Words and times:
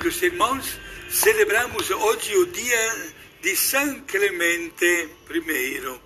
queridos 0.00 0.22
irmãos, 0.22 0.78
celebramos 1.10 1.90
hoje 1.90 2.34
o 2.34 2.46
dia 2.46 3.12
de 3.42 3.54
São 3.54 4.00
Clemente 4.06 5.10
I. 5.30 6.00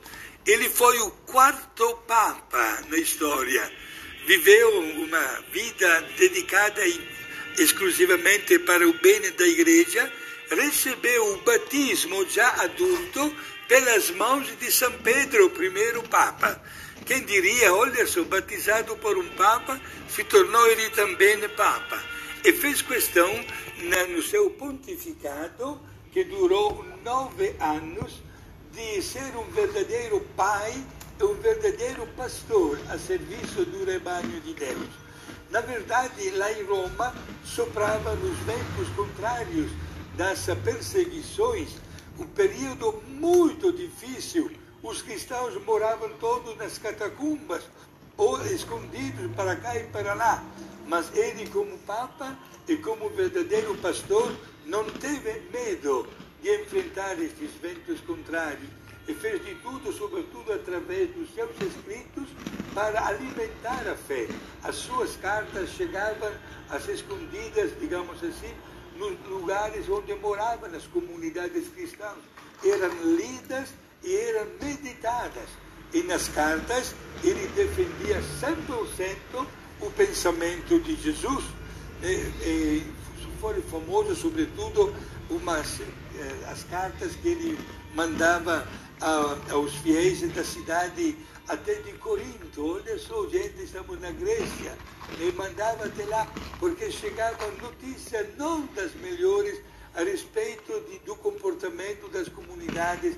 Ele 0.45 0.69
foi 0.69 0.99
o 0.99 1.13
quarto 1.13 1.99
Papa 1.99 2.83
na 2.89 2.99
história. 2.99 3.73
Viveu 4.27 4.81
uma 4.81 5.45
vida 5.53 6.01
dedicada 6.19 6.83
exclusivamente 7.57 8.59
para 8.59 8.87
o 8.87 8.93
bem 8.95 9.21
da 9.31 9.47
Igreja. 9.47 10.13
Recebeu 10.51 11.33
o 11.33 11.37
batismo 11.43 12.29
já 12.29 12.49
adulto 12.65 13.33
pelas 13.69 14.11
mãos 14.11 14.49
de 14.59 14.73
São 14.73 14.91
Pedro, 15.05 15.47
o 15.47 15.51
primeiro 15.51 16.03
Papa. 16.03 16.61
Quem 17.07 17.25
diria, 17.25 17.73
olha, 17.73 18.09
sou 18.09 18.25
batizado 18.25 18.97
por 18.97 19.17
um 19.17 19.29
Papa, 19.31 19.81
se 20.09 20.25
tornou 20.25 20.67
ele 20.67 20.91
também 20.91 21.39
Papa. 21.51 22.03
E 22.45 22.53
fez 22.53 22.83
questão, 22.83 23.27
no 23.83 24.23
seu 24.23 24.51
pontificado, 24.51 25.81
que 26.13 26.25
durou 26.25 26.85
nove 27.05 27.55
anos, 27.61 28.23
de 28.73 29.03
ser 29.03 29.37
um 29.37 29.45
verdadeiro 29.51 30.21
pai 30.37 30.73
e 31.21 31.25
um 31.25 31.35
verdadeiro 31.35 32.07
pastor 32.17 32.79
a 32.89 32.99
serviço 32.99 33.65
do 33.65 33.85
rebanho 33.85 34.41
de 34.41 34.55
Deus. 34.55 34.89
Na 35.51 35.61
verdade, 35.61 36.31
lá 36.31 36.53
em 36.53 36.65
Roma, 36.65 37.15
soprava 37.45 38.15
nos 38.17 38.37
ventos 38.41 38.89
contrários 38.97 39.71
das 40.17 40.47
perseguições, 40.65 41.69
um 42.19 42.27
período 42.27 43.03
muito 43.09 43.73
difícil 43.73 44.51
os 44.85 45.01
cristãos 45.01 45.57
moravam 45.65 46.11
todos 46.21 46.55
nas 46.59 46.77
catacumbas, 46.77 47.63
ou 48.17 48.41
escondidos 48.47 49.31
para 49.35 49.57
cá 49.57 49.77
e 49.77 49.85
para 49.85 50.15
lá. 50.15 50.45
Mas 50.87 51.15
ele, 51.17 51.49
como 51.49 51.79
Papa 51.79 52.37
e 52.69 52.77
como 52.77 53.09
verdadeiro 53.11 53.75
pastor, 53.79 54.35
não 54.67 54.85
teve 54.85 55.41
medo 55.53 56.07
de 56.43 56.55
enfrentar 56.61 57.19
estes 57.21 57.51
ventos 57.61 58.01
contrários 58.01 58.69
e 59.07 59.15
fez 59.15 59.45
de 59.45 59.55
tudo, 59.57 59.93
sobretudo 59.93 60.53
através 60.53 61.11
dos 61.11 61.33
seus 61.35 61.51
escritos, 61.61 62.29
para 62.75 63.07
alimentar 63.07 63.87
a 63.89 63.95
fé. 63.95 64.27
As 64.63 64.77
suas 64.77 65.17
cartas 65.17 65.71
chegavam 65.71 66.33
às 66.71 66.89
escondidas, 66.89 67.71
digamos 67.79 68.23
assim, 68.25 68.55
nos 68.97 69.19
lugares 69.29 69.89
onde 69.89 70.15
moravam 70.15 70.75
as 70.75 70.87
comunidades 70.87 71.69
cristãs. 71.69 72.19
Eram 72.65 72.95
lidas 73.17 73.71
e 74.03 74.15
eram 74.15 74.47
meditadas. 74.61 75.49
E 75.95 76.03
nas 76.03 76.29
cartas 76.29 76.95
ele 77.23 77.47
defendia 77.55 78.21
100% 78.41 79.47
o 79.81 79.91
pensamento 79.93 80.79
de 80.81 80.97
Jesus. 80.97 81.45
E, 82.03 82.07
e 82.47 82.93
foi 83.41 83.63
famoso, 83.63 84.15
sobretudo, 84.15 84.95
umas, 85.31 85.81
eh, 85.81 86.51
as 86.51 86.65
cartas 86.65 87.15
que 87.17 87.29
ele 87.29 87.59
mandava 87.95 88.67
a, 89.01 89.53
aos 89.53 89.75
fiéis 89.77 90.21
da 90.33 90.45
cidade 90.45 91.17
até 91.49 91.75
de 91.75 91.93
Corinto. 91.93 92.75
Olha 92.75 92.99
só, 92.99 93.29
gente, 93.29 93.63
estamos 93.63 94.01
na 94.01 94.11
Grécia. 94.11 94.77
E 95.21 95.33
mandava 95.33 95.85
até 95.85 96.05
lá, 96.07 96.27
porque 96.59 96.91
chegavam 96.91 97.51
notícias 97.63 98.27
não 98.37 98.67
das 98.75 98.95
melhores 98.95 99.61
a 99.95 100.03
respeito 100.03 100.73
de, 100.91 100.99
do 101.01 101.15
comportamento 101.17 102.09
das 102.11 102.29
comunidades, 102.29 103.17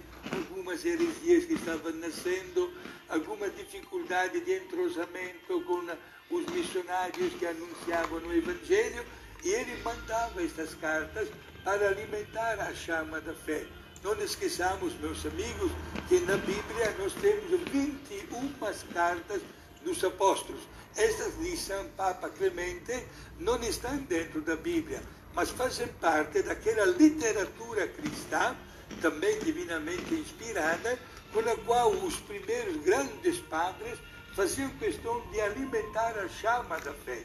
algumas 0.77 0.85
heresias 0.85 1.45
que 1.47 1.55
estavam 1.55 1.93
nascendo, 1.93 2.71
alguma 3.09 3.49
dificuldade 3.49 4.41
de 4.41 4.57
entrosamento 4.57 5.61
com 5.63 6.37
os 6.37 6.47
missionários 6.47 7.33
que 7.35 7.47
anunciavam 7.47 8.19
o 8.19 8.33
Evangelho, 8.33 9.05
e 9.43 9.49
ele 9.49 9.83
mandava 9.83 10.43
estas 10.43 10.75
cartas 10.75 11.29
para 11.65 11.89
alimentar 11.89 12.61
a 12.61 12.75
chama 12.75 13.21
da 13.21 13.33
fé. 13.33 13.65
Não 14.03 14.21
esqueçamos, 14.21 14.95
meus 15.01 15.25
amigos, 15.25 15.73
que 16.09 16.21
na 16.21 16.37
Bíblia 16.37 16.95
nós 16.99 17.13
temos 17.15 17.61
21 17.71 18.53
cartas 18.93 19.41
dos 19.83 20.03
apóstolos. 20.05 20.61
Estas 20.97 21.39
de 21.39 21.57
São 21.57 21.87
Papa 21.97 22.29
Clemente 22.31 23.05
não 23.39 23.61
estão 23.63 23.97
dentro 23.99 24.41
da 24.43 24.57
Bíblia 24.57 25.03
mas 25.37 25.51
fazem 25.51 25.87
parte 26.01 26.43
daquela 26.43 26.87
literatura 26.87 27.87
cristã, 27.89 28.57
também 29.01 29.39
divinamente 29.41 30.15
inspirada, 30.15 30.99
com 31.33 31.41
a 31.41 31.57
qual 31.65 31.91
os 31.91 32.17
primeiros 32.21 32.77
grandes 32.83 33.39
padres 33.41 33.99
faziam 34.35 34.71
questão 34.79 35.21
de 35.31 35.41
alimentar 35.41 36.17
a 36.19 36.29
chama 36.29 36.79
da 36.81 36.93
fé. 36.93 37.23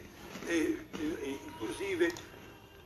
E, 0.47 0.77
inclusive, 1.47 2.13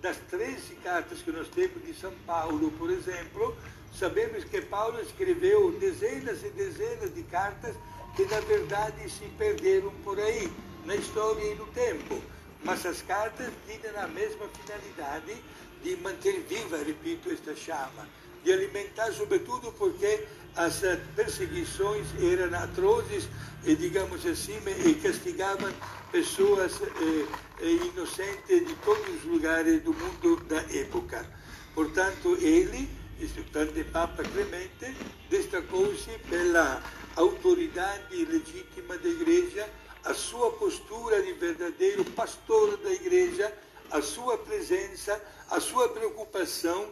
das 0.01 0.17
13 0.29 0.75
cartas 0.83 1.21
que 1.21 1.31
nós 1.31 1.47
temos 1.49 1.83
de 1.85 1.93
São 1.93 2.13
Paulo, 2.25 2.71
por 2.71 2.91
exemplo, 2.91 3.55
sabemos 3.93 4.43
que 4.43 4.61
Paulo 4.61 4.99
escreveu 5.01 5.71
dezenas 5.79 6.43
e 6.43 6.49
dezenas 6.49 7.13
de 7.13 7.23
cartas 7.23 7.75
que, 8.15 8.25
na 8.25 8.39
verdade, 8.41 9.09
se 9.09 9.25
perderam 9.37 9.91
por 10.03 10.19
aí, 10.19 10.51
na 10.85 10.95
história 10.95 11.43
e 11.51 11.55
no 11.55 11.65
tempo 11.67 12.21
mas 12.65 12.83
as 12.83 13.01
cartas 13.03 13.53
tinham 13.67 14.03
a 14.03 14.07
mesma 14.07 14.47
finalidade 14.47 15.37
de 15.83 15.95
manter 15.97 16.41
viva, 16.49 16.77
repito, 16.77 17.31
esta 17.31 17.55
chama, 17.55 18.09
de 18.45 18.53
alimentar, 18.53 19.11
sobretudo 19.11 19.71
porque 19.73 20.23
as 20.55 20.81
perseguições 21.15 22.05
eram 22.21 22.57
atrozes 22.57 23.27
e, 23.65 23.75
digamos 23.75 24.25
assim, 24.25 24.57
e 24.85 24.93
castigavam 24.93 25.69
pessoas 26.11 26.79
eh, 26.81 27.25
eh, 27.59 27.71
inocentes 27.71 28.67
de 28.67 28.75
todos 28.75 29.15
os 29.15 29.23
lugares 29.25 29.81
do 29.81 29.93
mundo 29.93 30.37
da 30.45 30.61
época. 30.71 31.25
Portanto, 31.73 32.37
ele, 32.39 32.87
o 33.19 33.91
Papa 33.91 34.23
Clemente, 34.23 34.95
destacou-se 35.29 36.11
pela 36.29 36.81
autoridade 37.17 38.25
legítima 38.25 38.97
da 38.97 39.09
Igreja 39.09 39.67
a 40.05 40.13
sua 40.13 40.51
postura 40.51 41.21
de 41.23 41.33
verdadeiro 41.33 42.05
pastor 42.05 42.77
da 42.77 42.93
igreja, 42.93 43.51
a 43.89 44.01
sua 44.03 44.37
presença, 44.37 45.19
a 45.49 45.59
sua 45.59 45.89
preocupação, 45.89 46.87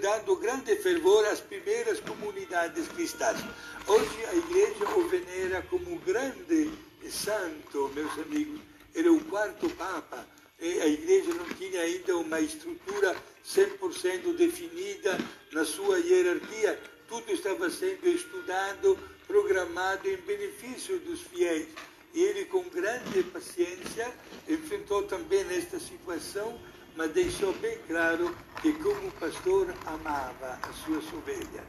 dando 0.00 0.36
grande 0.36 0.76
fervor 0.76 1.24
às 1.26 1.40
primeiras 1.40 2.00
comunidades 2.00 2.86
cristãs. 2.88 3.38
Hoje 3.86 4.26
a 4.26 4.34
igreja 4.34 4.84
o 4.94 5.08
venera 5.08 5.62
como 5.70 5.92
um 5.92 5.98
grande 5.98 6.70
santo, 7.08 7.90
meus 7.94 8.12
amigos. 8.18 8.60
Era 8.94 9.10
o 9.10 9.24
quarto 9.24 9.70
Papa. 9.70 10.26
E 10.60 10.80
a 10.80 10.86
igreja 10.86 11.32
não 11.32 11.46
tinha 11.54 11.80
ainda 11.80 12.14
uma 12.18 12.40
estrutura 12.40 13.16
100% 13.46 14.36
definida 14.36 15.16
na 15.52 15.64
sua 15.64 15.98
hierarquia. 15.98 16.78
Tudo 17.08 17.32
estava 17.32 17.70
sendo 17.70 18.06
estudado, 18.06 18.98
programado 19.26 20.06
em 20.10 20.16
benefício 20.18 20.98
dos 20.98 21.22
fiéis. 21.22 21.68
E 22.12 22.22
ele, 22.22 22.44
com 22.44 22.62
grande 22.64 23.22
paciência, 23.22 24.12
enfrentou 24.46 25.04
também 25.04 25.46
esta 25.50 25.80
situação, 25.80 26.60
mas 27.00 27.12
deixou 27.12 27.54
bem 27.54 27.78
claro 27.88 28.36
que, 28.60 28.74
como 28.74 29.10
pastor, 29.12 29.74
amava 29.86 30.58
as 30.68 30.76
suas 30.84 31.02
ovelhas. 31.14 31.64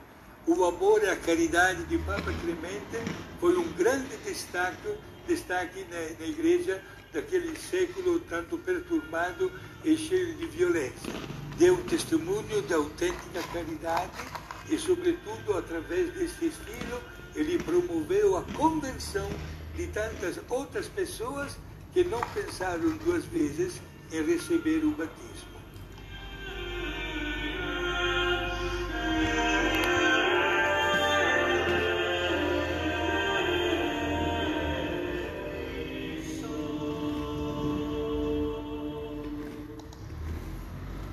O 0.46 0.66
amor 0.66 1.02
e 1.02 1.08
a 1.08 1.16
caridade 1.16 1.86
de 1.86 1.98
Papa 2.00 2.34
Clemente 2.42 3.16
foi 3.40 3.56
um 3.58 3.72
grande 3.72 4.14
destaque, 4.26 4.94
destaque 5.26 5.86
na, 5.90 6.20
na 6.20 6.26
igreja 6.26 6.84
daquele 7.14 7.58
século 7.58 8.20
tanto 8.20 8.58
perturbado 8.58 9.50
e 9.86 9.96
cheio 9.96 10.36
de 10.36 10.48
violência. 10.48 11.14
Deu 11.58 11.78
testemunho 11.86 12.62
da 12.64 12.76
autêntica 12.76 13.42
caridade 13.54 14.28
e, 14.70 14.78
sobretudo, 14.78 15.58
através 15.58 16.12
deste 16.14 16.48
estilo, 16.48 17.02
ele 17.36 17.58
promoveu 17.58 18.36
a 18.36 18.44
conversão 18.52 19.30
de 19.78 19.88
tantas 19.88 20.42
outras 20.50 20.90
pessoas 20.90 21.58
que 21.94 22.04
não 22.04 22.20
pensaram 22.34 22.98
duas 22.98 23.24
vezes 23.24 23.80
em 24.12 24.24
receber 24.24 24.84
o 24.84 24.92
batismo. 24.92 25.61